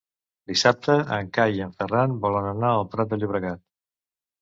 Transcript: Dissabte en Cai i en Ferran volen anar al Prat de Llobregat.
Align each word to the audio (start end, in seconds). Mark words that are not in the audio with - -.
Dissabte 0.51 0.95
en 1.17 1.29
Cai 1.39 1.55
i 1.59 1.63
en 1.67 1.77
Ferran 1.83 2.17
volen 2.27 2.51
anar 2.55 2.75
al 2.79 2.91
Prat 2.97 3.15
de 3.15 3.25
Llobregat. 3.25 3.67